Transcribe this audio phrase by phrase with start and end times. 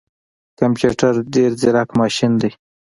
[0.59, 2.51] کمپيوټر ډیر ځیرک ماشین دی